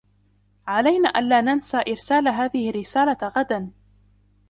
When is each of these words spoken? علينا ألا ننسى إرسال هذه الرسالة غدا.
علينا 0.67 1.19
ألا 1.19 1.41
ننسى 1.41 1.77
إرسال 1.89 2.27
هذه 2.27 2.69
الرسالة 2.69 3.17
غدا. 3.23 3.71